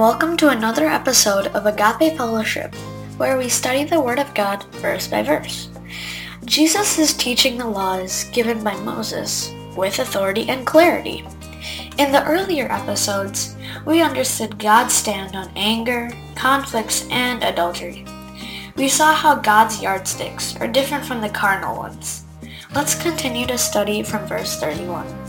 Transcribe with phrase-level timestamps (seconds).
[0.00, 2.74] Welcome to another episode of Agape Fellowship,
[3.18, 5.68] where we study the Word of God verse by verse.
[6.46, 11.22] Jesus is teaching the laws given by Moses with authority and clarity.
[11.98, 18.06] In the earlier episodes, we understood God's stand on anger, conflicts, and adultery.
[18.76, 22.24] We saw how God's yardsticks are different from the carnal ones.
[22.74, 25.19] Let's continue to study from verse 31.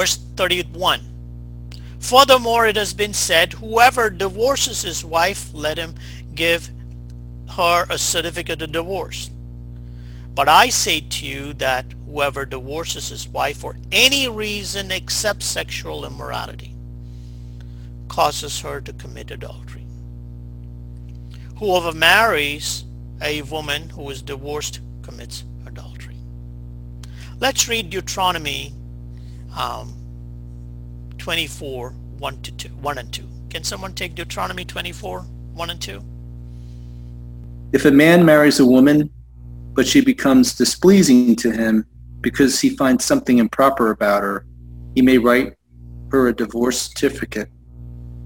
[0.00, 1.02] Verse 31.
[1.98, 5.94] Furthermore, it has been said, whoever divorces his wife, let him
[6.34, 6.70] give
[7.50, 9.28] her a certificate of divorce.
[10.34, 16.06] But I say to you that whoever divorces his wife for any reason except sexual
[16.06, 16.74] immorality
[18.08, 19.84] causes her to commit adultery.
[21.58, 22.84] Whoever marries
[23.20, 26.16] a woman who is divorced commits adultery.
[27.38, 28.72] Let's read Deuteronomy
[29.56, 29.94] um,
[31.18, 33.28] 24, 1, to 2, 1 and 2.
[33.50, 36.02] Can someone take Deuteronomy 24, 1 and 2?
[37.72, 39.10] If a man marries a woman,
[39.74, 41.86] but she becomes displeasing to him
[42.20, 44.44] because he finds something improper about her,
[44.94, 45.54] he may write
[46.10, 47.48] her a divorce certificate,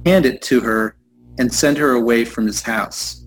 [0.06, 0.96] hand it to her,
[1.38, 3.26] and send her away from his house.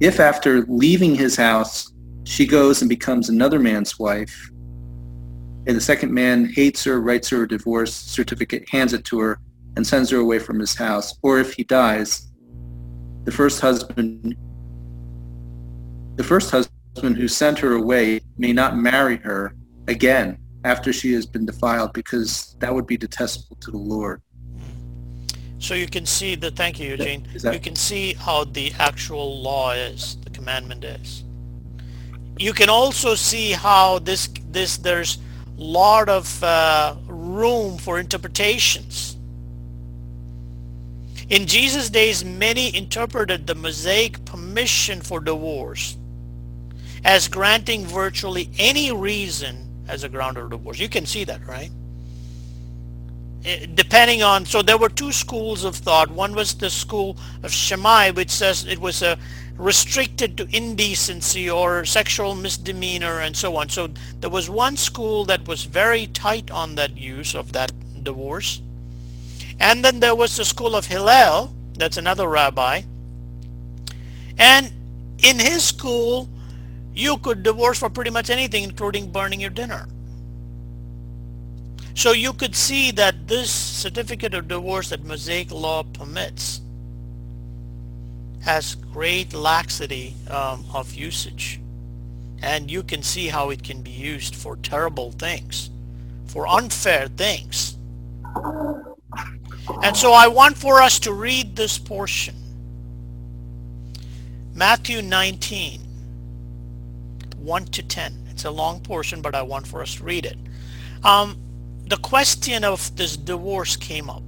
[0.00, 1.92] If after leaving his house,
[2.24, 4.50] she goes and becomes another man's wife,
[5.66, 9.38] and the second man hates her, writes her a divorce certificate, hands it to her,
[9.76, 12.28] and sends her away from his house, or if he dies,
[13.24, 14.36] the first husband
[16.14, 19.54] the first husband who sent her away may not marry her
[19.86, 24.22] again after she has been defiled because that would be detestable to the Lord.
[25.58, 29.42] So you can see the, thank you Eugene, that- you can see how the actual
[29.42, 31.22] law is, the commandment is.
[32.38, 35.18] You can also see how this, this, there's
[35.56, 39.16] lot of uh, room for interpretations.
[41.28, 45.96] In Jesus' days, many interpreted the Mosaic permission for divorce
[47.04, 50.78] as granting virtually any reason as a ground of divorce.
[50.78, 51.70] You can see that, right?
[53.44, 56.10] Eh, Depending on, so there were two schools of thought.
[56.10, 59.18] One was the school of Shammai, which says it was a
[59.56, 63.68] restricted to indecency or sexual misdemeanor and so on.
[63.68, 63.88] So
[64.20, 67.72] there was one school that was very tight on that use of that
[68.02, 68.60] divorce.
[69.58, 72.82] And then there was the school of Hillel, that's another rabbi.
[74.38, 74.72] And
[75.22, 76.28] in his school,
[76.94, 79.86] you could divorce for pretty much anything, including burning your dinner.
[81.94, 86.60] So you could see that this certificate of divorce that Mosaic law permits
[88.46, 91.60] has great laxity um, of usage.
[92.42, 95.68] And you can see how it can be used for terrible things,
[96.26, 97.76] for unfair things.
[99.82, 102.36] And so I want for us to read this portion.
[104.54, 105.80] Matthew 19,
[107.38, 108.28] 1 to 10.
[108.30, 110.38] It's a long portion, but I want for us to read it.
[111.02, 111.36] Um,
[111.88, 114.25] the question of this divorce came up.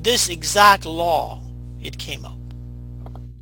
[0.00, 1.42] This exact law,
[1.80, 2.38] it came up.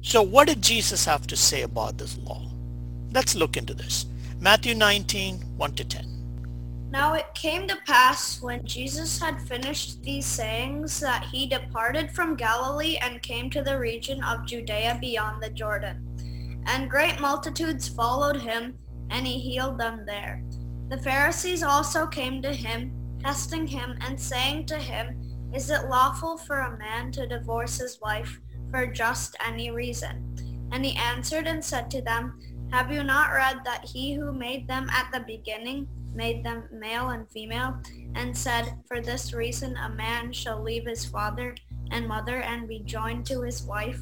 [0.00, 2.50] So what did Jesus have to say about this law?
[3.12, 4.06] Let's look into this.
[4.40, 6.16] Matthew 19, 1 to 10.
[6.90, 12.36] Now it came to pass when Jesus had finished these sayings that he departed from
[12.36, 16.06] Galilee and came to the region of Judea beyond the Jordan.
[16.66, 18.78] And great multitudes followed him,
[19.10, 20.42] and he healed them there.
[20.88, 22.92] The Pharisees also came to him,
[23.22, 28.00] testing him, and saying to him, Is it lawful for a man to divorce his
[28.00, 30.68] wife for just any reason?
[30.72, 32.38] And he answered and said to them,
[32.72, 37.10] Have you not read that he who made them at the beginning made them male
[37.10, 37.78] and female,
[38.14, 41.54] and said, For this reason a man shall leave his father
[41.90, 44.00] and mother and be joined to his wife,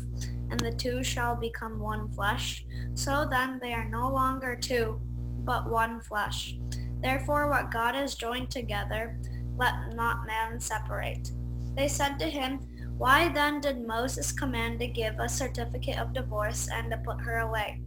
[0.50, 2.64] and the two shall become one flesh.
[2.94, 5.00] So then they are no longer two,
[5.44, 6.56] but one flesh.
[7.02, 9.18] Therefore what God has joined together,
[9.58, 11.32] let not man separate.
[11.74, 12.60] They said to him,
[12.96, 17.38] Why then did Moses command to give a certificate of divorce and to put her
[17.38, 17.80] away?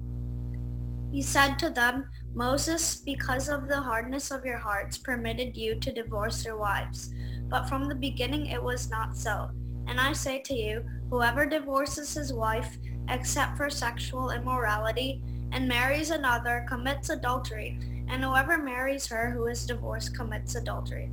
[1.11, 5.93] He said to them, Moses, because of the hardness of your hearts, permitted you to
[5.93, 7.13] divorce your wives.
[7.49, 9.49] But from the beginning it was not so.
[9.87, 15.23] And I say to you, whoever divorces his wife, except for sexual immorality,
[15.53, 17.79] and marries another commits adultery,
[18.09, 21.09] and whoever marries her who is divorced commits adultery.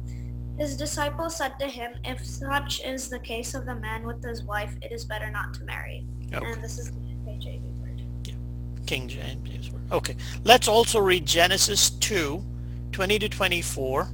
[0.59, 4.45] His disciples said to him, If such is the case of the man with his
[4.45, 6.07] wife, it is better not to marry.
[6.33, 6.47] Okay.
[6.47, 8.85] And this is the KJV version.
[8.87, 9.83] King James Word.
[9.91, 10.17] Okay.
[10.45, 12.45] Let's also read Genesis 2,
[12.93, 14.09] 20 to 24.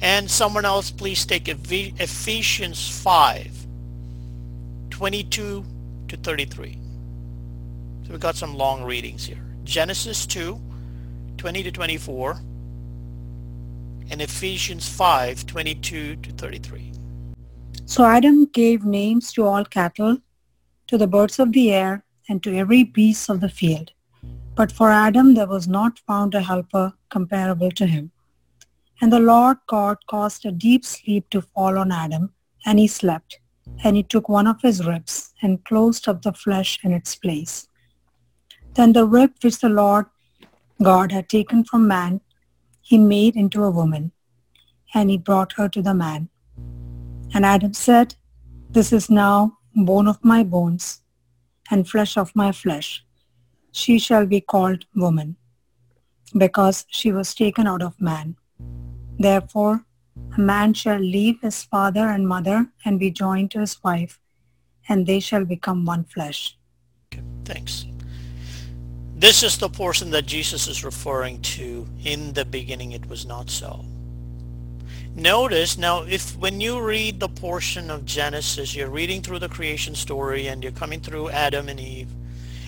[0.00, 3.66] And someone else please take Ephesians 5,
[4.90, 5.64] 22
[6.08, 6.78] to 33.
[8.04, 9.42] So we've got some long readings here.
[9.64, 10.58] Genesis 2,
[11.36, 12.40] 20 to 24.
[14.10, 16.92] And Ephesians 5, 22 to 33.
[17.84, 20.18] So Adam gave names to all cattle,
[20.86, 23.92] to the birds of the air, and to every beast of the field.
[24.54, 28.10] But for Adam there was not found a helper comparable to him.
[29.00, 32.32] And the Lord God caused a deep sleep to fall on Adam,
[32.66, 33.38] and he slept.
[33.84, 37.68] And he took one of his ribs and closed up the flesh in its place.
[38.74, 40.06] Then the rib which the Lord
[40.82, 42.20] God had taken from man,
[42.88, 44.12] he made into a woman,
[44.94, 46.30] and he brought her to the man.
[47.34, 48.14] And Adam said,
[48.70, 51.02] This is now bone of my bones
[51.70, 53.04] and flesh of my flesh.
[53.72, 55.36] She shall be called woman,
[56.44, 58.36] because she was taken out of man.
[59.18, 59.84] Therefore,
[60.38, 64.18] a man shall leave his father and mother and be joined to his wife,
[64.88, 66.56] and they shall become one flesh.
[67.12, 67.84] Okay, thanks.
[69.18, 71.88] This is the portion that Jesus is referring to.
[72.04, 73.84] In the beginning it was not so.
[75.16, 79.96] Notice now if when you read the portion of Genesis, you're reading through the creation
[79.96, 82.08] story and you're coming through Adam and Eve,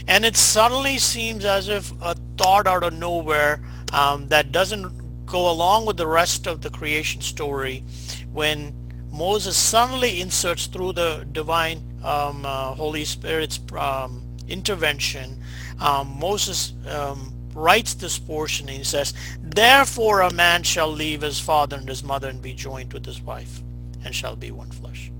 [0.08, 3.62] and it suddenly seems as if a thought out of nowhere
[3.92, 7.84] um, that doesn't go along with the rest of the creation story
[8.32, 8.74] when
[9.12, 15.39] Moses suddenly inserts through the divine um, uh, Holy Spirit's um, intervention,
[15.80, 21.40] um, Moses um, writes this portion and he says, Therefore a man shall leave his
[21.40, 23.60] father and his mother and be joined with his wife
[24.04, 25.10] and shall be one flesh.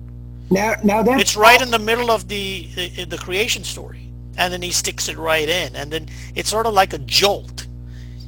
[0.51, 4.09] Now, now that's It's right in the middle of the, the the creation story.
[4.37, 5.77] And then he sticks it right in.
[5.77, 7.67] And then it's sort of like a jolt.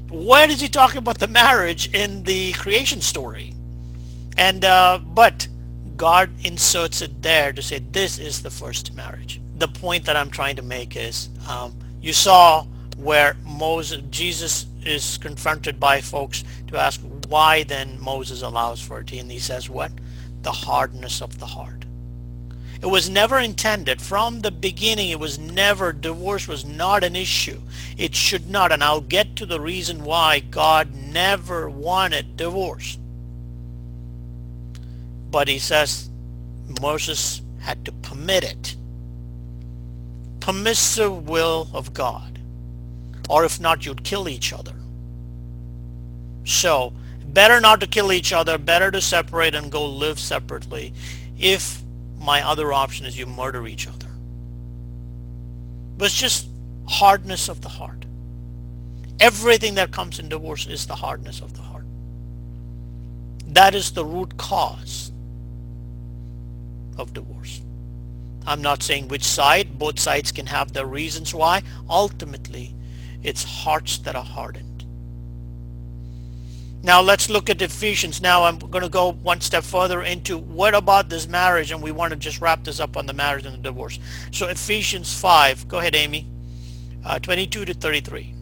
[0.09, 3.55] Why is he talking about the marriage in the creation story?
[4.37, 5.49] And uh, but
[5.97, 9.41] God inserts it there to say this is the first marriage.
[9.59, 12.67] The point that I'm trying to make is um, you saw
[12.97, 19.13] where Moses, Jesus is confronted by folks to ask why then Moses allows for it.
[19.13, 19.93] And he says what?
[20.43, 21.85] The hardness of the heart.
[22.83, 24.03] It was never intended.
[24.03, 27.61] From the beginning, it was never, divorce was not an issue.
[27.97, 28.73] It should not.
[28.73, 32.99] And I'll get to the reason why God never wanted divorce.
[35.31, 36.11] But he says
[36.81, 38.77] Moses had to permit it.
[40.43, 42.41] Permissive will of God.
[43.31, 44.75] Or if not, you'd kill each other.
[46.45, 46.93] So,
[47.27, 50.95] better not to kill each other, better to separate and go live separately
[51.39, 51.85] if
[52.19, 54.09] my other option is you murder each other.
[55.97, 56.49] But it's just
[56.89, 58.05] hardness of the heart.
[59.21, 61.87] Everything that comes in divorce is the hardness of the heart.
[63.47, 65.13] That is the root cause
[66.99, 67.61] of divorce.
[68.47, 69.79] I'm not saying which side.
[69.79, 71.63] Both sides can have their reasons why.
[71.89, 72.75] Ultimately,
[73.23, 74.73] it's hearts that are hardened.
[76.85, 78.21] Now let's look at Ephesians.
[78.21, 81.93] Now I'm going to go one step further into what about this marriage and we
[81.93, 84.01] want to just wrap this up on the marriage and the divorce.
[84.33, 86.27] So Ephesians 5, go ahead Amy,
[87.05, 88.35] uh, 22 to 33.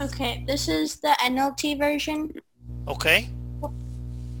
[0.00, 2.32] Okay, this is the NLT version.
[2.88, 3.28] Okay?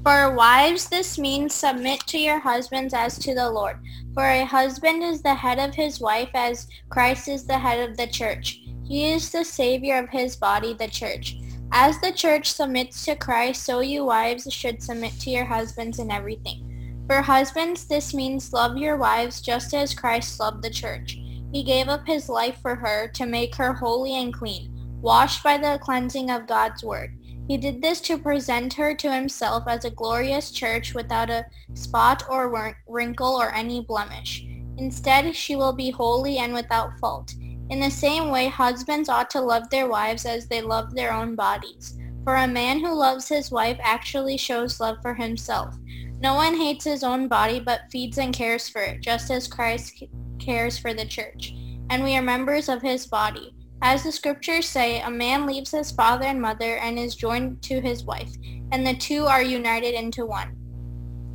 [0.02, 3.78] For wives, this means submit to your husbands as to the Lord.
[4.14, 7.98] For a husband is the head of his wife as Christ is the head of
[7.98, 8.62] the church.
[8.88, 11.36] He is the savior of his body, the church.
[11.72, 16.10] As the church submits to Christ, so you wives should submit to your husbands in
[16.10, 17.04] everything.
[17.06, 21.18] For husbands, this means love your wives just as Christ loved the church.
[21.52, 25.58] He gave up his life for her to make her holy and clean, washed by
[25.58, 27.16] the cleansing of God's word.
[27.50, 32.22] He did this to present her to himself as a glorious church without a spot
[32.30, 34.46] or wrinkle or any blemish.
[34.78, 37.34] Instead, she will be holy and without fault.
[37.70, 41.34] In the same way, husbands ought to love their wives as they love their own
[41.34, 41.98] bodies.
[42.22, 45.74] For a man who loves his wife actually shows love for himself.
[46.20, 50.04] No one hates his own body but feeds and cares for it, just as Christ
[50.38, 51.52] cares for the church.
[51.90, 53.56] And we are members of his body.
[53.82, 57.80] As the scriptures say, a man leaves his father and mother and is joined to
[57.80, 58.30] his wife,
[58.72, 60.54] and the two are united into one.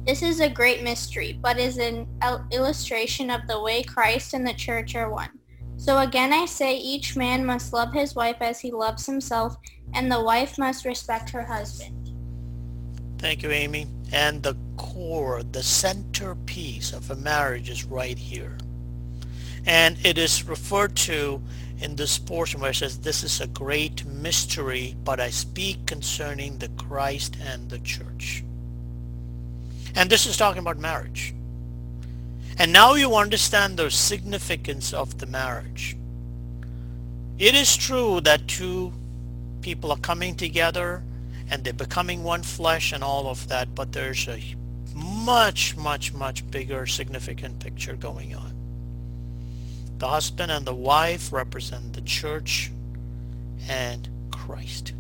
[0.06, 2.08] This is a great mystery, but is an
[2.52, 5.32] illustration of the way Christ and the church are one.
[5.78, 9.58] So again I say each man must love his wife as he loves himself,
[9.94, 12.12] and the wife must respect her husband.
[13.18, 13.88] Thank you, Amy.
[14.14, 18.56] And the core, the centerpiece of a marriage is right here.
[19.66, 21.42] And it is referred to
[21.86, 26.58] in this portion where it says, this is a great mystery, but I speak concerning
[26.58, 28.44] the Christ and the church.
[29.94, 31.36] And this is talking about marriage.
[32.58, 35.96] And now you understand the significance of the marriage.
[37.38, 38.92] It is true that two
[39.62, 41.04] people are coming together
[41.52, 44.42] and they're becoming one flesh and all of that, but there's a
[44.96, 48.45] much, much, much bigger significant picture going on.
[49.98, 52.72] The husband and the wife represent the church
[53.68, 54.94] and Christ.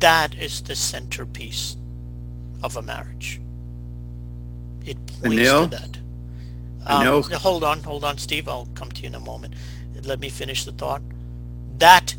[0.00, 1.76] That is the centerpiece
[2.62, 3.40] of a marriage.
[4.84, 5.98] It points to that.
[6.86, 8.48] Um, hold on, hold on, Steve.
[8.48, 9.54] I'll come to you in a moment.
[10.02, 11.02] Let me finish the thought.
[11.78, 12.14] That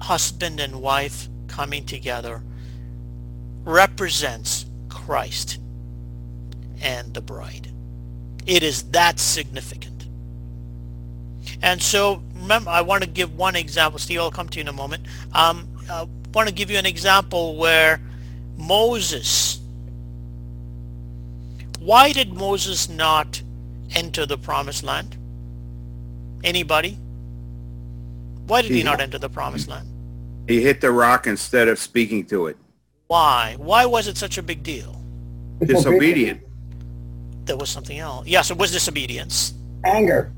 [0.00, 2.42] husband and wife coming together
[3.64, 5.58] represents Christ
[6.80, 7.71] and the bride.
[8.46, 10.06] It is that significant.
[11.62, 13.98] And so, remember, I want to give one example.
[13.98, 15.06] Steve, I'll come to you in a moment.
[15.32, 18.00] Um, I want to give you an example where
[18.56, 19.60] Moses,
[21.78, 23.40] why did Moses not
[23.94, 25.16] enter the promised land?
[26.42, 26.98] Anybody?
[28.46, 29.88] Why did he He- not enter the promised land?
[30.48, 32.56] He hit the rock instead of speaking to it.
[33.06, 33.54] Why?
[33.58, 35.00] Why was it such a big deal?
[35.64, 36.40] Disobedient.
[37.44, 38.26] There was something else.
[38.26, 39.54] Yes, it was disobedience.
[39.84, 40.32] Anger.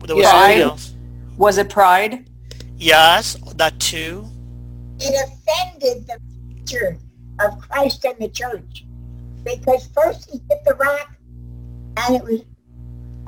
[0.00, 0.94] There was Yeah, something else.
[1.38, 2.28] Was it pride?
[2.76, 4.26] Yes, that too.
[5.00, 6.18] it offended the
[6.54, 6.96] future
[7.40, 8.84] of Christ and the church.
[9.42, 11.10] Because first he hit the rock
[11.96, 12.42] and it was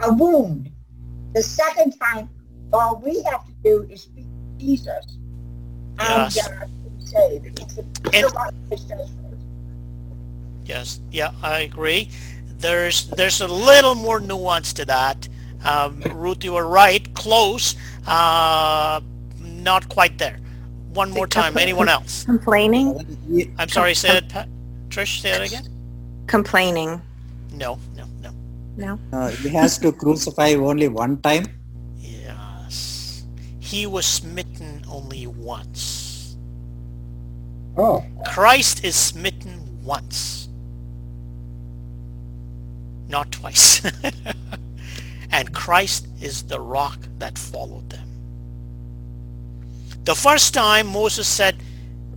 [0.05, 0.71] a wound.
[1.35, 2.29] The second time,
[2.73, 5.05] all we have to do is speak to Jesus.
[5.99, 6.47] And Yes.
[6.49, 6.67] uh,
[6.99, 7.59] be saved.
[7.61, 7.83] It's the
[8.15, 9.43] And- what Christ does first.
[10.65, 12.11] Yes, yeah, I agree.
[12.59, 15.29] There's there's a little more nuance to that.
[15.65, 19.01] Um, Ruth, you were right, close, uh,
[19.41, 20.39] not quite there.
[20.93, 21.59] One more time.
[21.59, 22.25] Anyone else?
[22.25, 23.53] Complaining?
[23.59, 23.95] I'm sorry.
[23.95, 24.49] Say it, Pat.
[24.89, 25.21] Trish.
[25.21, 25.67] Say it again.
[26.27, 27.03] Complaining.
[27.53, 28.31] No, no, no.
[28.77, 28.99] No?
[29.13, 31.45] Uh, he has to crucify only one time.
[31.97, 33.25] Yes,
[33.61, 36.37] he was smitten only once.
[37.77, 38.05] Oh.
[38.27, 40.46] Christ is smitten once,
[43.09, 43.83] not twice.
[45.31, 48.09] and Christ is the rock that followed them.
[50.05, 51.57] The first time Moses said,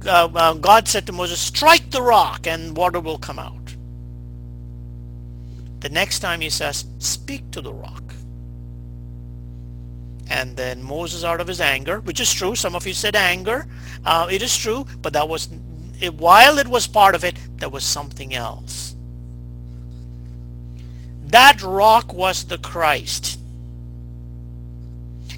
[0.06, 3.76] uh, uh, God said to Moses, strike the rock and water will come out.
[5.80, 8.04] The next time he says, speak to the rock.
[10.30, 13.68] And then Moses out of his anger, which is true, some of you said anger,
[14.06, 15.50] uh, it is true, but that was,
[16.00, 18.89] it, while it was part of it, there was something else.
[21.30, 23.40] That rock was the Christ.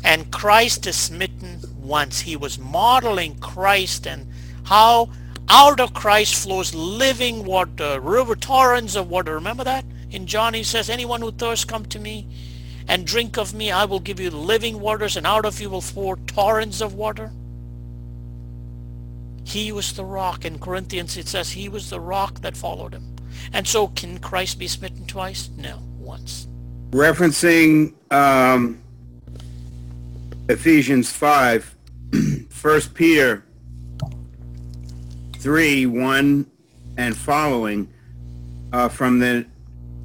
[0.06, 2.22] And Christ is smitten once.
[2.22, 4.32] He was modeling Christ and
[4.64, 5.10] how
[5.50, 9.34] out of Christ flows living water, river torrents of water.
[9.34, 9.84] Remember that?
[10.10, 12.26] In John he says, anyone who thirsts come to me
[12.88, 13.70] and drink of me.
[13.70, 17.32] I will give you living waters and out of you will flow torrents of water.
[19.44, 20.46] He was the rock.
[20.46, 23.11] In Corinthians it says he was the rock that followed him.
[23.54, 25.50] And so can Christ be smitten twice?
[25.58, 26.48] No, once.
[26.92, 28.82] Referencing um,
[30.50, 31.76] Ephesians 5,
[32.62, 33.44] 1 Peter
[35.38, 36.46] 3, 1
[36.98, 37.92] and following
[38.74, 39.46] uh, from the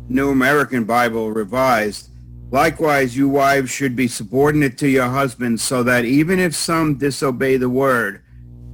[0.08, 2.10] New American Bible Revised.
[2.50, 7.56] Likewise, you wives should be subordinate to your husbands so that even if some disobey
[7.56, 8.22] the word,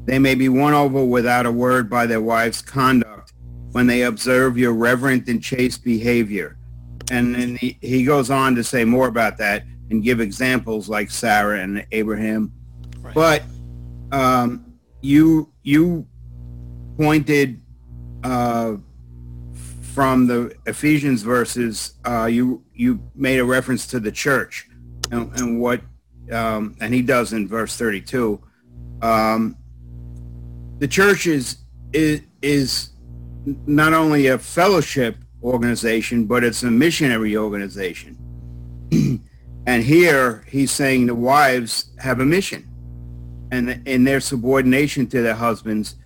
[0.04, 3.01] they may be won over without a word by their wives' conduct
[3.72, 6.56] when they observe your reverent and chaste behavior.
[7.10, 11.10] And then he, he goes on to say more about that and give examples like
[11.10, 12.52] Sarah and Abraham.
[13.00, 13.14] Right.
[13.14, 13.42] But
[14.12, 16.06] um, you you
[16.96, 17.60] pointed
[18.22, 18.76] uh,
[19.94, 21.94] from the Ephesians verses.
[22.04, 24.68] Uh, you you made a reference to the church
[25.10, 25.80] and, and what
[26.30, 28.40] um, and he does in verse thirty two.
[29.02, 29.56] Um,
[30.78, 31.58] the church is
[31.92, 32.91] is is
[33.44, 38.16] not only a fellowship organization, but it's a missionary organization.
[39.66, 42.68] and here he's saying the wives have a mission,
[43.50, 45.96] and in their subordination to their husbands,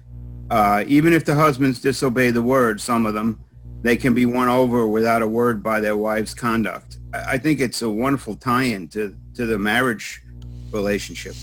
[0.51, 3.41] uh, even if the husbands disobey the word, some of them,
[3.83, 6.99] they can be won over without a word by their wives' conduct.
[7.13, 10.23] I think it's a wonderful tie-in to, to the marriage
[10.71, 11.35] relationship.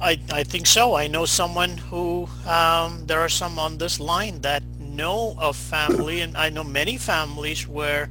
[0.00, 0.94] I, I think so.
[0.94, 4.62] I know someone who, um, there are some on this line that
[4.96, 8.08] know of family, and I know many families where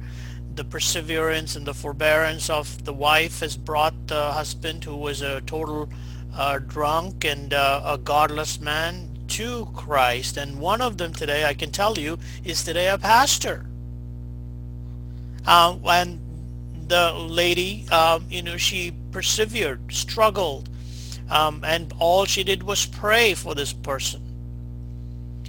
[0.54, 5.40] the perseverance and the forbearance of the wife has brought the husband who was a
[5.42, 5.88] total
[6.34, 10.36] uh, drunk and uh, a godless man to Christ.
[10.36, 13.66] And one of them today, I can tell you, is today a pastor.
[15.46, 16.20] Uh, and
[16.88, 20.68] the lady, um, you know, she persevered, struggled,
[21.30, 24.22] um, and all she did was pray for this person.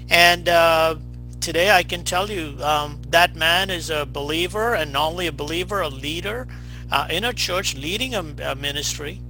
[0.09, 0.95] And uh,
[1.39, 5.31] today I can tell you um, that man is a believer, and not only a
[5.31, 6.47] believer, a leader
[6.91, 9.21] uh, in a church, leading a, a ministry.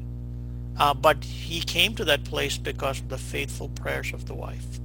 [0.79, 4.79] Uh, but he came to that place because of the faithful prayers of the wife.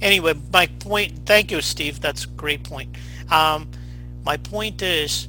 [0.00, 2.00] Anyway, my point, thank you, Steve.
[2.00, 2.96] That's a great point.
[3.30, 3.70] Um,
[4.24, 5.28] my point is,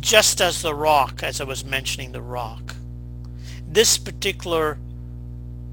[0.00, 2.74] just as the rock, as I was mentioning the rock,
[3.66, 4.78] this particular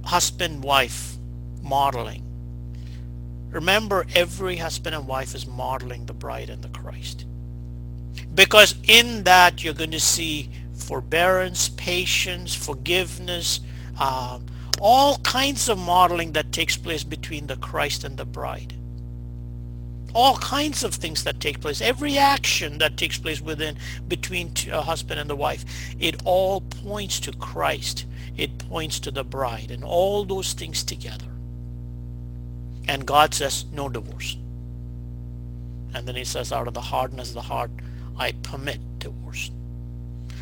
[0.05, 1.15] husband-wife
[1.61, 2.25] modeling,
[3.53, 7.25] remember every husband and wife is modeling the bride and the Christ.
[8.33, 13.59] Because in that you're going to see forbearance, patience, forgiveness,
[13.99, 14.39] uh,
[14.81, 18.73] all kinds of modeling that takes place between the Christ and the bride.
[20.13, 21.81] All kinds of things that take place.
[21.81, 25.65] Every action that takes place within between a husband and the wife,
[25.99, 28.05] it all points to Christ.
[28.35, 31.32] It points to the bride and all those things together.
[32.87, 34.37] And God says, no divorce.
[35.93, 37.71] And then he says, out of the hardness of the heart,
[38.17, 39.51] I permit divorce.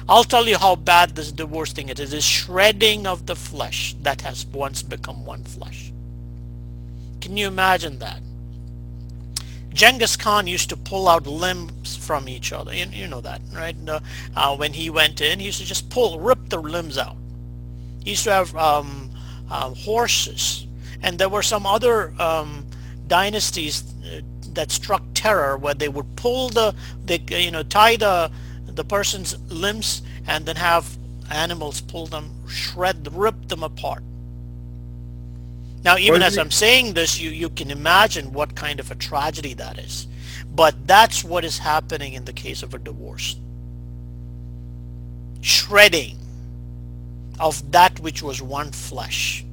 [0.10, 2.00] I'll tell you how bad this divorce thing is.
[2.00, 5.92] It is shredding of the flesh that has once become one flesh.
[7.22, 8.22] Can you imagine that?
[9.70, 12.74] Genghis Khan used to pull out limbs from each other.
[12.74, 13.76] You, you know that, right?
[14.36, 17.16] Uh, when he went in, he used to just pull, rip the limbs out.
[18.04, 19.12] He used to have um,
[19.50, 20.68] uh, horses.
[21.02, 22.68] And there were some other um,
[23.08, 24.22] dynasties uh,
[24.54, 28.32] that struck terror where they would pull the, they, you know, tie the
[28.76, 30.98] the person's limbs and then have
[31.30, 34.04] animals pull them, shred, rip them apart.
[35.84, 39.54] Now, even as I'm saying this, you, you can imagine what kind of a tragedy
[39.56, 40.08] that is.
[40.54, 43.36] But that's what is happening in the case of a divorce.
[45.42, 46.20] Shredding
[47.40, 49.44] of that which was one flesh.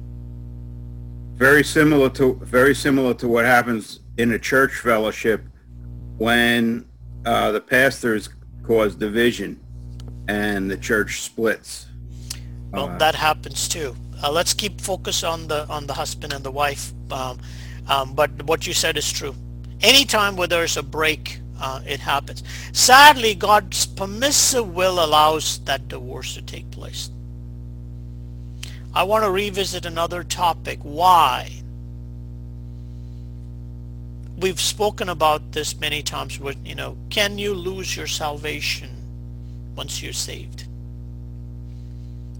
[1.39, 5.41] Very similar to very similar to what happens in a church fellowship
[6.17, 6.85] when
[7.25, 8.27] uh, the pastors
[8.61, 9.57] cause division
[10.27, 11.85] and the church splits.
[12.71, 13.95] Well, uh, that happens too.
[14.21, 16.91] Uh, let's keep focus on the on the husband and the wife.
[17.09, 17.39] Um,
[17.87, 19.33] um, but what you said is true.
[19.79, 22.43] Anytime where there's a break, uh, it happens.
[22.73, 27.11] Sadly, God's permissive will allows that divorce to take place.
[28.93, 30.79] I want to revisit another topic.
[30.81, 31.59] Why?
[34.39, 38.89] we've spoken about this many times with, you know, can you lose your salvation
[39.75, 40.65] once you're saved?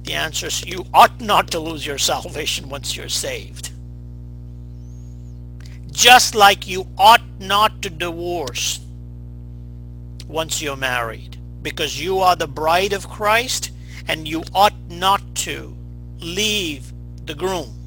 [0.04, 3.72] The answer is you ought not to lose your salvation once you're saved.
[5.92, 8.80] Just like you ought not to divorce
[10.28, 13.72] once you're married because you are the bride of Christ
[14.08, 15.76] and you ought not to
[16.20, 16.92] leave
[17.26, 17.80] the groom.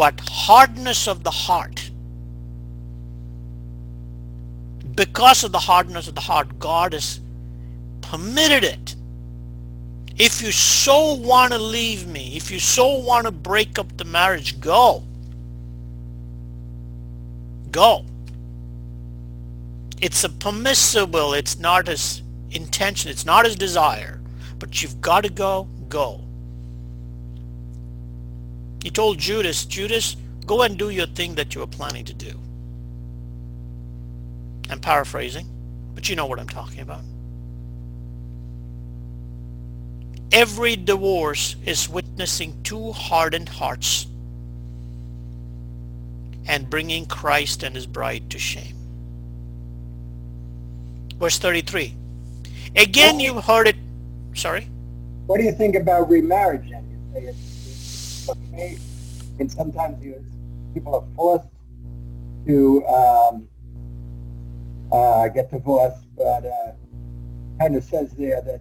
[0.00, 1.90] but hardness of the heart.
[4.94, 7.20] Because of the hardness of the heart, God has
[8.00, 8.96] permitted it.
[10.16, 14.06] If you so want to leave me, if you so want to break up the
[14.06, 15.02] marriage, go.
[17.70, 18.06] Go.
[20.00, 24.19] It's a permissible, it's not his intention, it's not his desire.
[24.60, 26.20] But you've got to go, go.
[28.82, 32.38] He told Judas, Judas, go and do your thing that you were planning to do.
[34.70, 35.48] I'm paraphrasing,
[35.94, 37.02] but you know what I'm talking about.
[40.32, 44.06] Every divorce is witnessing two hardened hearts
[46.46, 48.76] and bringing Christ and his bride to shame.
[51.18, 51.94] Verse 33.
[52.76, 53.76] Again, you've heard it.
[54.34, 54.64] Sorry?
[55.26, 56.66] What do you think about remarriage?
[56.66, 56.80] You
[57.12, 58.78] say it's okay,
[59.38, 60.24] and sometimes you,
[60.74, 61.48] people are forced
[62.46, 63.48] to um,
[64.92, 66.72] uh, get divorced, but uh,
[67.58, 68.60] kind of says there that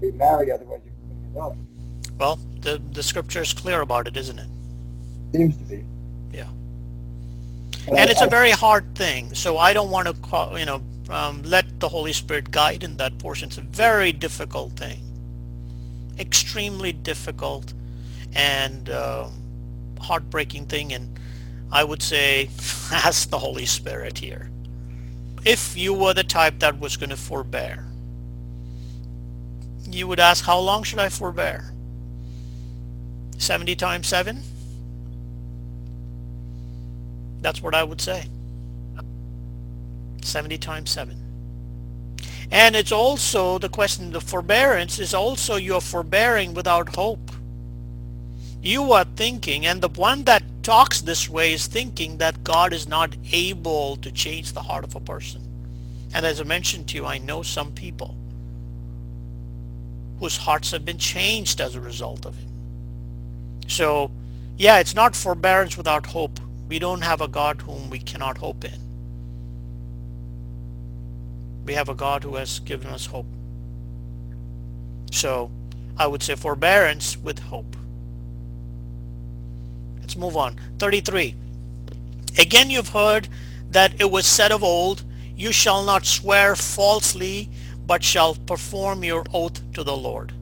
[0.00, 1.56] be married, otherwise you can get off.
[2.18, 4.48] Well, the the scripture is clear about it, isn't it?
[5.32, 5.84] Seems to be.
[6.32, 6.48] Yeah.
[7.86, 10.58] But and I, it's I, a very hard thing, so I don't want to, call,
[10.58, 13.48] you know, um, let the Holy Spirit guide in that portion.
[13.48, 15.00] It's a very difficult thing.
[16.18, 17.72] extremely difficult
[18.34, 19.28] and uh,
[20.00, 21.18] heartbreaking thing and
[21.72, 22.50] I would say
[22.92, 24.50] ask the Holy Spirit here.
[25.44, 27.86] If you were the type that was going to forbear,
[29.90, 31.72] you would ask, how long should I forbear?
[33.38, 34.42] 70 times 7?
[37.40, 38.28] That's what I would say.
[40.26, 41.24] 70 times 7.
[42.50, 47.30] And it's also the question, the forbearance is also you're forbearing without hope.
[48.62, 52.88] You are thinking, and the one that talks this way is thinking that God is
[52.88, 55.42] not able to change the heart of a person.
[56.14, 58.16] And as I mentioned to you, I know some people
[60.20, 63.70] whose hearts have been changed as a result of it.
[63.70, 64.10] So,
[64.56, 66.38] yeah, it's not forbearance without hope.
[66.68, 68.83] We don't have a God whom we cannot hope in.
[71.64, 73.26] We have a God who has given us hope.
[75.10, 75.50] So,
[75.96, 77.76] I would say forbearance with hope.
[80.00, 80.60] Let's move on.
[80.78, 81.34] 33.
[82.38, 83.28] Again you've heard
[83.70, 85.04] that it was said of old,
[85.36, 87.48] you shall not swear falsely,
[87.86, 90.32] but shall perform your oath to the Lord.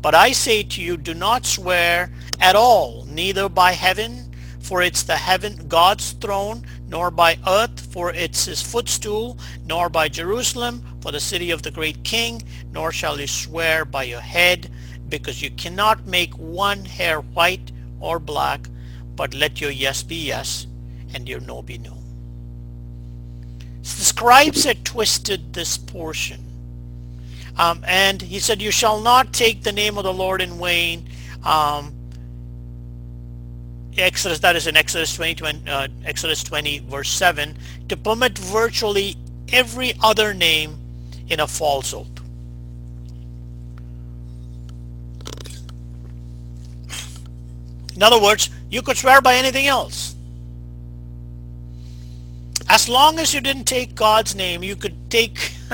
[0.00, 2.10] But I say to you, do not swear
[2.40, 8.12] at all, neither by heaven, for it's the heaven God's throne, nor by earth, for
[8.12, 12.42] it's his footstool, nor by Jerusalem, for the city of the great king,
[12.72, 14.70] nor shall you swear by your head,
[15.08, 18.68] because you cannot make one hair white or black,
[19.14, 20.66] but let your yes be yes
[21.14, 21.98] and your no be no.
[23.80, 26.40] The scribes had twisted this portion.
[27.56, 31.08] Um, and he said, you shall not take the name of the Lord in vain.
[31.44, 31.93] Um,
[33.96, 37.56] Exodus, that is in Exodus 20, 20 uh, Exodus 20, verse 7,
[37.88, 39.16] to permit virtually
[39.52, 40.78] every other name
[41.28, 42.08] in a false oath.
[47.94, 50.16] In other words, you could swear by anything else.
[52.68, 55.34] As long as you didn't take God's name, you could take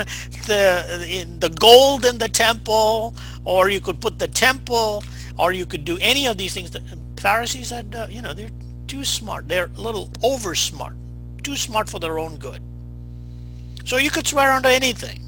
[0.47, 5.03] the the gold in the temple, or you could put the temple,
[5.39, 6.71] or you could do any of these things.
[7.21, 8.51] Pharisees said, uh, you know, they're
[8.87, 9.47] too smart.
[9.47, 10.95] They're a little over smart,
[11.43, 12.63] too smart for their own good.
[13.85, 15.23] So you could swear under anything.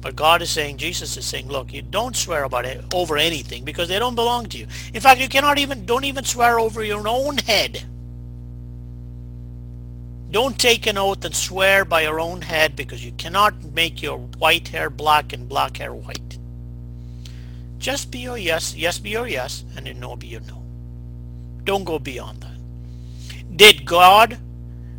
[0.00, 3.64] But God is saying, Jesus is saying, look, you don't swear about it over anything
[3.64, 4.66] because they don't belong to you.
[4.92, 7.84] In fact, you cannot even, don't even swear over your own head.
[10.30, 14.18] Don't take an oath and swear by your own head because you cannot make your
[14.18, 16.23] white hair black and black hair white.
[17.84, 20.64] Just be your yes, yes be your yes, and your no be your no.
[21.64, 22.56] Don't go beyond that.
[23.58, 24.38] Did God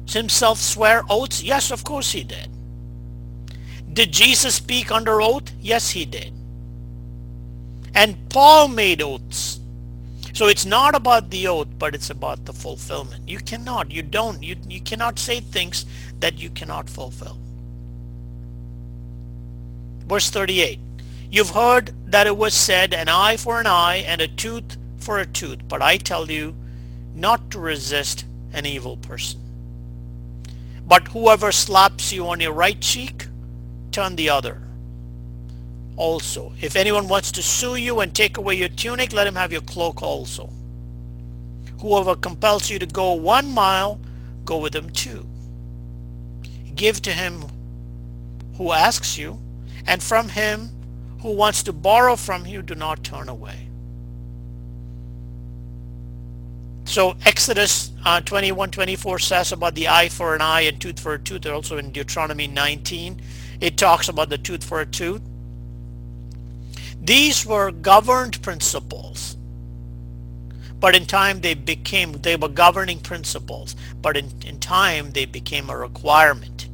[0.07, 1.41] himself swear oaths?
[1.41, 2.47] Yes, of course he did.
[3.91, 5.51] Did Jesus speak under oath?
[5.59, 6.31] Yes, he did.
[7.95, 9.59] And Paul made oaths.
[10.33, 13.27] So it's not about the oath, but it's about the fulfillment.
[13.27, 15.87] You cannot, you don't, you, you cannot say things
[16.19, 17.39] that you cannot fulfill.
[20.05, 20.79] Verse 38.
[21.29, 25.19] You've heard that it was said, an eye for an eye and a tooth for
[25.19, 25.67] a tooth.
[25.67, 26.55] But I tell you
[27.13, 29.41] not to resist an evil person.
[30.88, 33.27] But whoever slaps you on your right cheek,
[33.91, 34.61] turn the other.
[35.97, 39.51] Also, if anyone wants to sue you and take away your tunic, let him have
[39.51, 40.51] your cloak also.
[41.81, 43.99] Whoever compels you to go one mile,
[44.43, 45.25] go with him two.
[46.75, 47.45] Give to him
[48.57, 49.39] who asks you,
[49.88, 50.69] and from him
[51.25, 53.67] who wants to borrow from you, do not turn away.
[56.83, 61.15] So Exodus uh, 21, 24 says about the eye for an eye and tooth for
[61.15, 61.47] a tooth.
[61.47, 63.19] Also in Deuteronomy 19,
[63.59, 65.23] it talks about the tooth for a tooth.
[67.01, 69.35] These were governed principles.
[70.79, 73.75] But in time they became, they were governing principles.
[73.99, 76.64] But in, in time they became a requirement.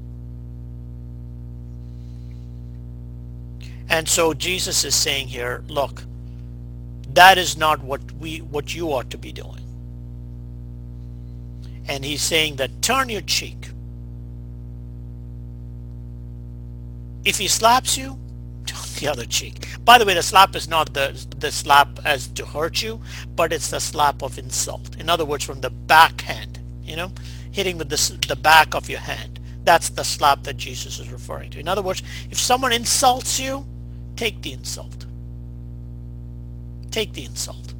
[3.92, 6.04] And so Jesus is saying here, look,
[7.10, 9.60] that is not what we what you ought to be doing.
[11.90, 13.70] And he's saying that turn your cheek.
[17.26, 18.18] If he slaps you,
[18.66, 19.68] turn the other cheek.
[19.84, 23.02] By the way, the slap is not the the slap as to hurt you,
[23.36, 24.96] but it's the slap of insult.
[25.02, 27.12] In other words, from the backhand, you know,
[27.52, 29.42] hitting with the, the back of your hand.
[29.66, 31.60] That's the slap that Jesus is referring to.
[31.60, 32.02] In other words,
[32.32, 33.66] if someone insults you,
[34.22, 35.08] take the insult.
[36.92, 37.74] Take the insult.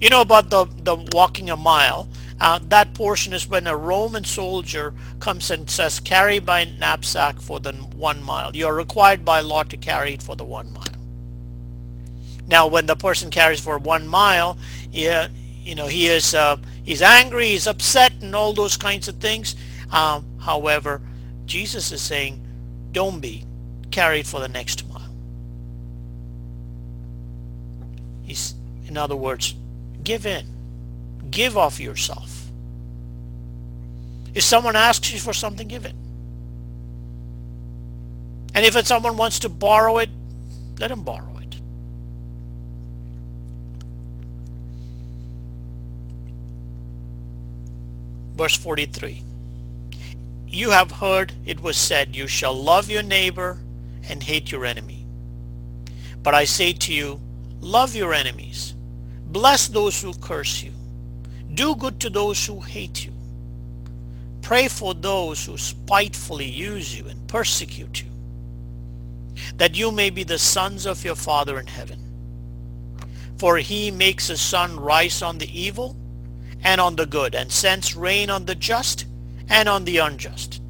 [0.00, 2.08] You know about the, the walking a mile.
[2.40, 7.60] Uh, that portion is when a Roman soldier comes and says, carry my knapsack for
[7.60, 8.56] the one mile.
[8.56, 10.98] You are required by law to carry it for the one mile.
[12.48, 14.58] Now, when the person carries for one mile,
[14.90, 15.28] yeah,
[15.62, 19.54] you know, he is uh, he's angry, he's upset, and all those kinds of things.
[19.92, 21.00] Um, however,
[21.46, 22.44] Jesus is saying,
[22.90, 23.46] don't be
[23.92, 25.02] carried for the next mile.
[28.24, 28.54] He's,
[28.88, 29.54] in other words,
[30.02, 30.46] give in,
[31.30, 32.46] give off yourself.
[34.34, 35.94] If someone asks you for something, give it.
[38.54, 40.10] And if someone wants to borrow it,
[40.78, 41.54] let him borrow it.
[48.36, 49.22] Verse 43.
[50.48, 53.58] You have heard it was said, you shall love your neighbor
[54.08, 55.06] and hate your enemy.
[56.22, 57.20] But I say to you,
[57.60, 58.74] love your enemies.
[59.26, 60.72] Bless those who curse you.
[61.54, 63.12] Do good to those who hate you.
[64.40, 68.10] Pray for those who spitefully use you and persecute you,
[69.56, 71.98] that you may be the sons of your Father in heaven.
[73.38, 75.96] For he makes his sun rise on the evil
[76.64, 79.06] and on the good, and sends rain on the just
[79.48, 80.60] and on the unjust.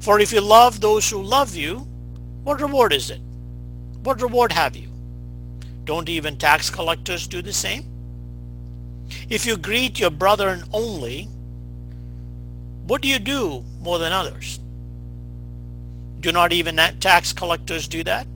[0.00, 1.87] For if you love those who love you,
[2.48, 3.20] what reward is it?
[4.04, 4.90] What reward have you?
[5.84, 7.84] Don't even tax collectors do the same?
[9.28, 11.24] If you greet your brethren only,
[12.86, 14.60] what do you do more than others?
[16.20, 18.26] Do not even tax collectors do that?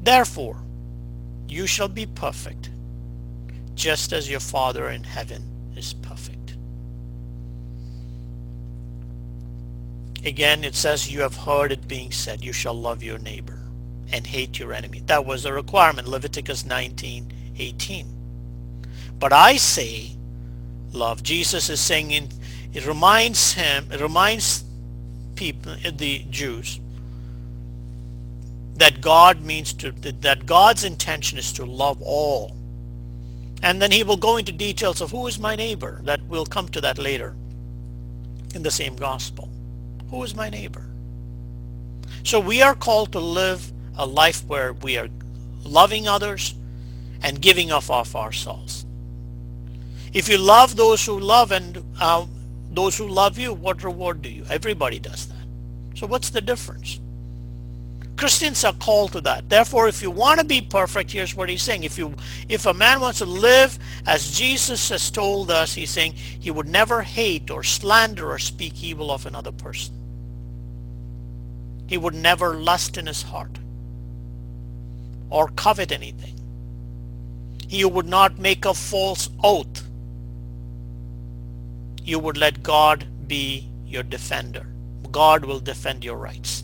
[0.00, 0.62] Therefore,
[1.48, 2.70] you shall be perfect,
[3.74, 5.42] just as your Father in heaven
[5.74, 6.19] is perfect.
[10.24, 13.58] Again, it says, you have heard it being said, you shall love your neighbor
[14.12, 15.00] and hate your enemy.
[15.06, 18.06] That was a requirement, Leviticus 19, 18.
[19.18, 20.16] But I say,
[20.92, 21.22] love.
[21.22, 22.28] Jesus is saying in
[22.72, 24.64] it reminds him, it reminds
[25.34, 26.78] people, the Jews,
[28.76, 32.56] that God means to, that God's intention is to love all.
[33.62, 36.00] And then he will go into details of who is my neighbor.
[36.04, 37.34] That we'll come to that later
[38.54, 39.50] in the same gospel.
[40.10, 40.84] Who is my neighbor?
[42.24, 45.08] So we are called to live a life where we are
[45.64, 46.54] loving others
[47.22, 48.86] and giving of, of ourselves.
[50.12, 52.26] If you love those who love and uh,
[52.70, 54.44] those who love you, what reward do you?
[54.50, 55.46] Everybody does that.
[55.94, 57.00] So what's the difference?
[58.16, 59.48] Christians are called to that.
[59.48, 61.84] Therefore, if you want to be perfect, here's what he's saying.
[61.84, 62.14] If you,
[62.48, 66.68] if a man wants to live as Jesus has told us, he's saying he would
[66.68, 69.99] never hate or slander or speak evil of another person.
[71.90, 73.58] He would never lust in his heart
[75.28, 76.36] or covet anything.
[77.68, 79.82] He would not make a false oath
[82.04, 84.66] you would let God be your defender.
[85.10, 86.62] God will defend your rights.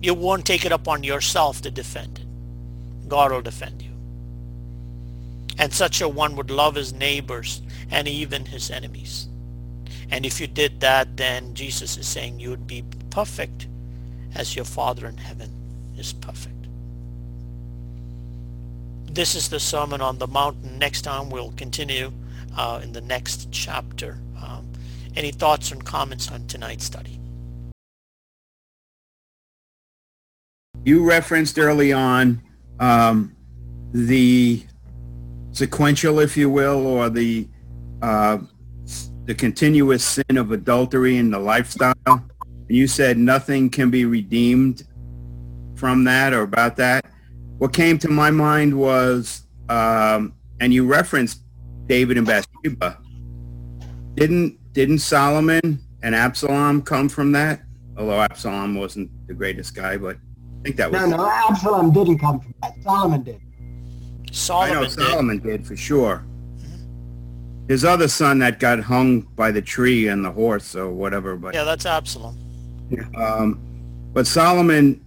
[0.00, 3.08] You won't take it upon yourself to defend it.
[3.08, 3.92] God will defend you.
[5.58, 7.60] And such a one would love his neighbors
[7.90, 9.28] and even his enemies.
[10.10, 13.68] And if you did that, then Jesus is saying you would be perfect
[14.34, 15.50] as your Father in heaven
[15.98, 16.66] is perfect.
[19.04, 20.78] This is the Sermon on the Mountain.
[20.78, 22.10] Next time we'll continue
[22.56, 24.18] uh, in the next chapter.
[24.42, 24.72] Um,
[25.14, 27.20] any thoughts and comments on tonight's study?
[30.84, 32.42] You referenced early on
[32.80, 33.36] um,
[33.92, 34.64] the
[35.52, 37.46] sequential, if you will, or the
[38.00, 38.38] uh,
[39.26, 41.94] the continuous sin of adultery in the lifestyle.
[42.68, 44.84] And you said nothing can be redeemed
[45.76, 47.04] from that or about that.
[47.58, 51.40] What came to my mind was, um, and you referenced
[51.86, 52.98] David and Bathsheba.
[54.14, 57.62] Didn't didn't Solomon and Absalom come from that?
[57.96, 61.00] Although Absalom wasn't the greatest guy, but I think that was.
[61.02, 62.74] No, no, Absalom didn't come from that.
[62.82, 63.40] Solomon did.
[64.30, 64.92] Solomon I know did.
[64.92, 66.24] Solomon did for sure.
[67.68, 71.54] His other son that got hung by the tree and the horse or whatever, but
[71.54, 72.36] Yeah, that's Absalom.
[73.16, 73.60] Um,
[74.12, 75.04] but Solomon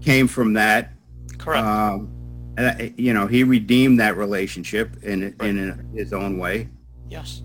[0.00, 0.92] came from that.
[1.38, 1.64] Correct.
[1.64, 2.08] Um,
[2.56, 6.68] and, uh, you know, he redeemed that relationship in in his own way.
[7.08, 7.42] yes.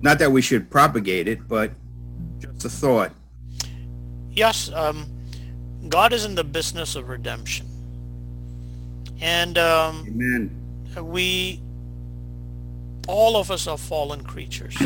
[0.00, 1.72] Not that we should propagate it, but
[2.38, 3.12] just a thought.
[4.30, 5.06] Yes, um,
[5.88, 7.66] God is in the business of redemption.
[9.20, 11.02] And um, Amen.
[11.02, 11.60] we,
[13.08, 14.76] all of us are fallen creatures.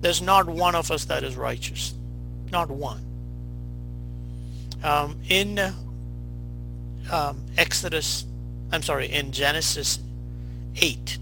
[0.00, 1.92] There's not one of us that is righteous.
[2.50, 3.04] Not one.
[4.82, 5.58] Um, in
[7.10, 8.24] um, Exodus,
[8.72, 9.98] I'm sorry, in Genesis
[10.76, 11.18] 8,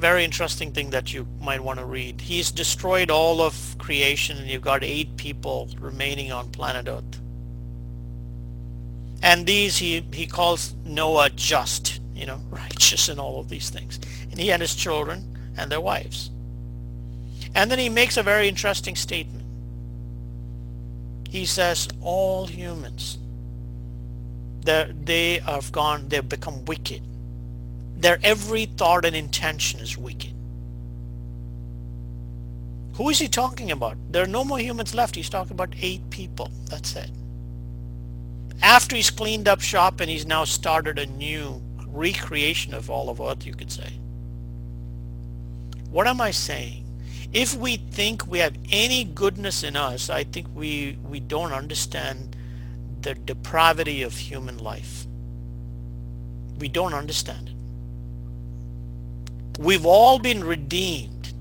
[0.00, 2.22] very interesting thing that you might want to read.
[2.22, 7.20] He's destroyed all of creation and you've got eight people remaining on planet Earth.
[9.22, 14.00] And these he, he calls Noah just, you know, righteous and all of these things.
[14.30, 16.30] And he and his children and their wives.
[17.54, 19.44] And then he makes a very interesting statement.
[21.28, 23.18] He says all humans,
[24.64, 27.02] they have gone, they've become wicked.
[27.96, 30.34] Their every thought and intention is wicked.
[32.94, 33.96] Who is he talking about?
[34.10, 35.14] There are no more humans left.
[35.14, 36.50] He's talking about eight people.
[36.66, 37.10] That's it.
[38.62, 43.20] After he's cleaned up shop and he's now started a new recreation of all of
[43.20, 43.92] Earth, you could say.
[45.90, 46.84] What am I saying?
[47.32, 52.34] If we think we have any goodness in us, I think we, we don't understand
[53.02, 55.06] the depravity of human life.
[56.58, 57.54] We don't understand it.
[59.60, 61.32] We've all been redeemed.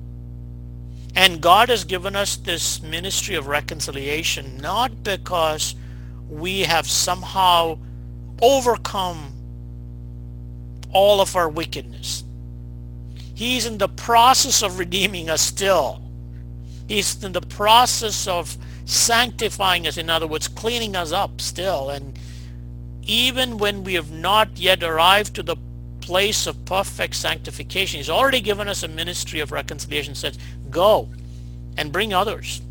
[1.15, 5.75] And God has given us this ministry of reconciliation not because
[6.30, 7.80] we have somehow
[8.41, 9.34] overcome
[10.91, 12.23] all of our wickedness.
[13.39, 16.02] He's in the process of redeeming us still.
[16.89, 21.89] He's in the process of sanctifying us, in other words, cleaning us up still.
[21.89, 22.19] And
[23.02, 25.56] even when we have not yet arrived to the
[26.02, 30.15] place of perfect sanctification, he's already given us a ministry of reconciliation.
[30.15, 30.38] Says,
[30.69, 31.08] go
[31.78, 32.62] and bring others.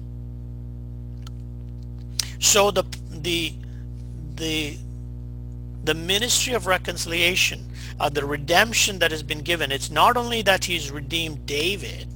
[2.40, 3.54] So the the
[4.34, 4.76] the
[5.84, 7.68] the ministry of reconciliation
[8.00, 9.72] uh, the redemption that has been given.
[9.72, 12.06] It's not only that he's redeemed David,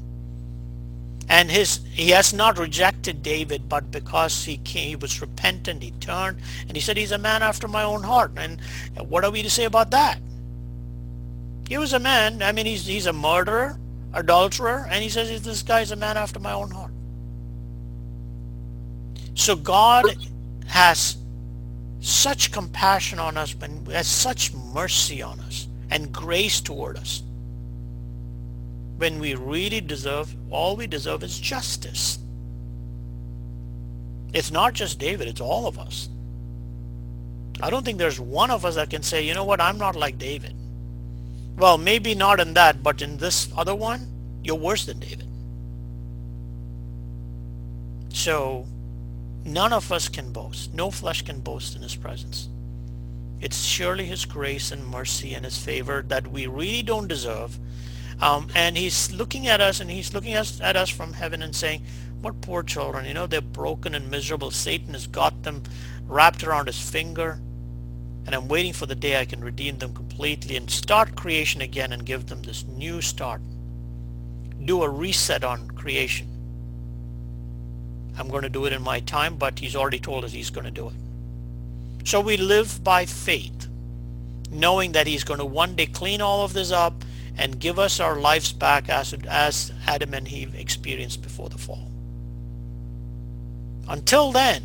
[1.29, 5.93] and his he has not rejected David, but because he came, he was repentant, he
[5.93, 8.33] turned, and he said he's a man after my own heart.
[8.37, 8.61] And
[9.09, 10.21] what are we to say about that?
[11.69, 12.43] He was a man.
[12.43, 13.79] I mean, he's he's a murderer,
[14.13, 16.93] adulterer, and he says this guy's a man after my own heart.
[19.35, 20.05] So God
[20.67, 21.17] has
[22.03, 27.23] such compassion on us, and has such mercy on us and grace toward us.
[28.97, 32.19] When we really deserve, all we deserve is justice.
[34.33, 36.09] It's not just David, it's all of us.
[37.63, 39.95] I don't think there's one of us that can say, you know what, I'm not
[39.95, 40.57] like David.
[41.57, 44.09] Well, maybe not in that, but in this other one,
[44.43, 45.29] you're worse than David.
[48.13, 48.67] So
[49.45, 50.75] none of us can boast.
[50.75, 52.49] No flesh can boast in his presence.
[53.41, 57.59] It's surely his grace and mercy and his favor that we really don't deserve.
[58.21, 61.83] Um, and he's looking at us and he's looking at us from heaven and saying,
[62.23, 64.53] what poor children, you know, they're broken and miserable.
[64.53, 65.65] Satan has got them
[66.07, 67.41] wrapped around his finger.
[68.25, 71.93] And I'm waiting for the day I can redeem them completely and start creation again
[71.93, 73.41] and give them this new start.
[74.65, 76.29] Do a reset on creation.
[78.19, 80.65] I'm going to do it in my time, but he's already told us he's going
[80.65, 82.07] to do it.
[82.07, 83.69] So we live by faith,
[84.51, 87.05] knowing that he's going to one day clean all of this up
[87.37, 91.91] and give us our lives back as, as Adam and Eve experienced before the fall.
[93.89, 94.63] Until then,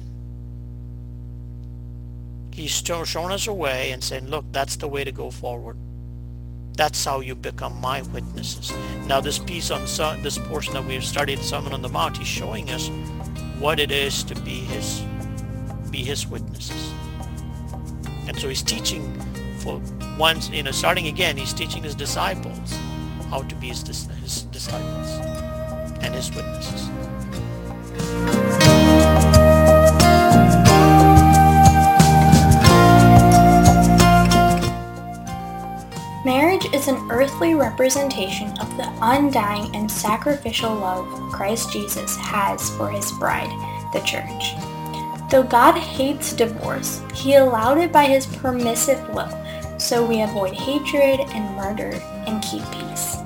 [2.54, 5.78] he's shown us a way and saying, look, that's the way to go forward.
[6.78, 8.72] That's how you become my witnesses.
[9.08, 9.82] Now this piece on
[10.22, 12.90] this portion that we've studied, Sermon on the Mount, he's showing us
[13.58, 15.02] what it is to be his,
[15.90, 16.94] be his witnesses.
[18.28, 19.20] And so he's teaching
[19.58, 19.82] for
[20.20, 22.78] once, you know, starting again, he's teaching his disciples
[23.32, 23.82] how to be his,
[24.22, 25.10] his disciples
[26.04, 26.90] and his witnesses.
[37.28, 43.50] Earthly representation of the undying and sacrificial love Christ Jesus has for his bride,
[43.92, 44.54] the church.
[45.30, 49.30] Though God hates divorce, he allowed it by his permissive will,
[49.78, 53.18] so we avoid hatred and murder and keep peace.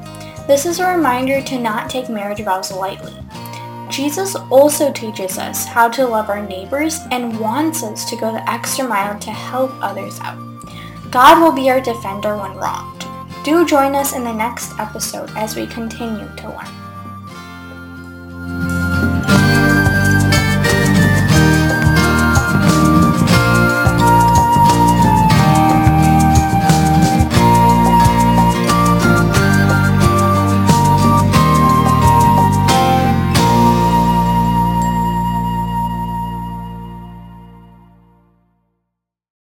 [0.48, 3.14] This is a reminder to not take marriage vows lightly.
[3.92, 8.50] Jesus also teaches us how to love our neighbors and wants us to go the
[8.50, 10.40] extra mile to help others out.
[11.12, 13.11] God will be our defender when wronged.
[13.44, 16.81] Do join us in the next episode as we continue to learn.